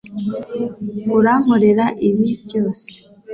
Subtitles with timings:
[1.17, 2.89] Urankorera ibi byose